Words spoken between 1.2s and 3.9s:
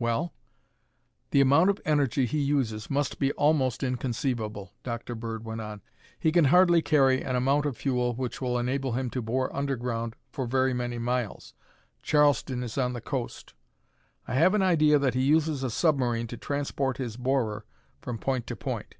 "The amount of energy he uses must be almost